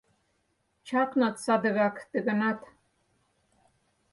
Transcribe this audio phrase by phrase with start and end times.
[0.87, 2.59] Чакнат садыгак ты ганат.